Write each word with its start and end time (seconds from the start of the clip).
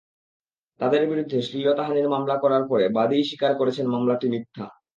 তাঁদের 0.79 1.03
বিরুদ্ধে 1.07 1.37
শ্লীলতাহানির 1.41 2.07
মামলা 2.09 2.35
করে 2.37 2.57
পরে 2.67 2.85
বাদীই 2.89 3.27
স্বীকার 3.29 3.51
করেছেন 3.55 3.85
মামলাটি 3.87 4.27
মিথ্যা। 4.29 4.65